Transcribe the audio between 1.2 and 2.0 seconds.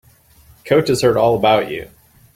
about you.